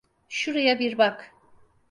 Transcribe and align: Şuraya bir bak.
Şuraya 0.29 0.79
bir 0.79 0.97
bak. 0.97 1.31